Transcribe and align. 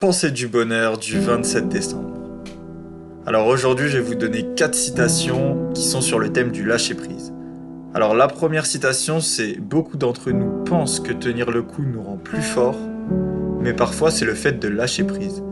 Pensée 0.00 0.30
du 0.30 0.46
bonheur 0.46 0.96
du 0.96 1.18
27 1.18 1.68
décembre. 1.68 2.12
Alors 3.26 3.48
aujourd'hui, 3.48 3.88
je 3.88 3.98
vais 3.98 4.04
vous 4.04 4.14
donner 4.14 4.46
quatre 4.54 4.76
citations 4.76 5.72
qui 5.74 5.82
sont 5.82 6.00
sur 6.00 6.20
le 6.20 6.32
thème 6.32 6.52
du 6.52 6.64
lâcher 6.64 6.94
prise. 6.94 7.32
Alors 7.94 8.14
la 8.14 8.28
première 8.28 8.64
citation, 8.64 9.18
c'est 9.18 9.58
beaucoup 9.58 9.96
d'entre 9.96 10.30
nous 10.30 10.62
pensent 10.62 11.00
que 11.00 11.12
tenir 11.12 11.50
le 11.50 11.64
coup 11.64 11.82
nous 11.82 12.00
rend 12.00 12.16
plus 12.16 12.42
forts, 12.42 12.78
mais 13.60 13.72
parfois 13.72 14.12
c'est 14.12 14.24
le 14.24 14.34
fait 14.34 14.60
de 14.60 14.68
lâcher 14.68 15.02
prise. 15.02 15.42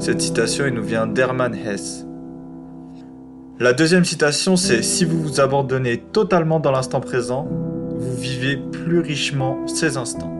Cette 0.00 0.20
citation, 0.20 0.64
elle 0.64 0.74
nous 0.74 0.82
vient 0.82 1.06
d'Hermann 1.06 1.54
Hesse. 1.54 2.04
La 3.60 3.72
deuxième 3.72 4.04
citation, 4.04 4.56
c'est 4.56 4.82
si 4.82 5.04
vous 5.04 5.22
vous 5.22 5.40
abandonnez 5.40 5.98
totalement 5.98 6.58
dans 6.58 6.72
l'instant 6.72 6.98
présent, 6.98 7.46
vous 7.48 8.16
vivez 8.16 8.56
plus 8.56 8.98
richement 8.98 9.64
ces 9.68 9.96
instants. 9.96 10.34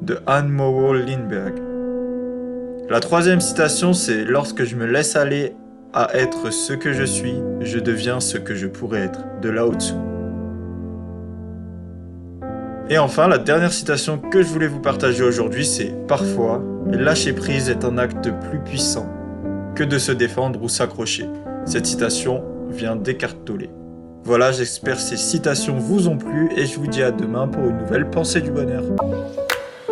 De 0.00 0.20
Anne 0.26 0.48
Mowell 0.48 1.04
Lindbergh. 1.04 1.69
La 2.90 2.98
troisième 2.98 3.40
citation, 3.40 3.92
c'est 3.92 4.24
Lorsque 4.24 4.64
je 4.64 4.74
me 4.74 4.84
laisse 4.84 5.14
aller 5.14 5.54
à 5.92 6.12
être 6.16 6.52
ce 6.52 6.72
que 6.72 6.92
je 6.92 7.04
suis, 7.04 7.36
je 7.60 7.78
deviens 7.78 8.18
ce 8.18 8.36
que 8.36 8.56
je 8.56 8.66
pourrais 8.66 9.02
être, 9.02 9.20
de 9.40 9.48
Lao 9.48 9.72
Tzu. 9.74 9.94
Et 12.88 12.98
enfin, 12.98 13.28
la 13.28 13.38
dernière 13.38 13.72
citation 13.72 14.18
que 14.18 14.42
je 14.42 14.48
voulais 14.48 14.66
vous 14.66 14.80
partager 14.80 15.22
aujourd'hui, 15.22 15.64
c'est 15.64 15.94
Parfois, 16.08 16.64
lâcher 16.90 17.32
prise 17.32 17.70
est 17.70 17.84
un 17.84 17.96
acte 17.96 18.28
plus 18.48 18.58
puissant 18.58 19.08
que 19.76 19.84
de 19.84 19.96
se 19.96 20.10
défendre 20.10 20.60
ou 20.60 20.68
s'accrocher. 20.68 21.26
Cette 21.66 21.86
citation 21.86 22.42
vient 22.70 22.96
d'Eckhart 22.96 23.36
Tolle. 23.44 23.68
Voilà, 24.24 24.50
j'espère 24.50 24.98
ces 24.98 25.16
citations 25.16 25.76
vous 25.76 26.08
ont 26.08 26.18
plu 26.18 26.50
et 26.56 26.66
je 26.66 26.76
vous 26.76 26.88
dis 26.88 27.04
à 27.04 27.12
demain 27.12 27.46
pour 27.46 27.68
une 27.68 27.78
nouvelle 27.78 28.10
pensée 28.10 28.40
du 28.40 28.50
bonheur. 28.50 28.82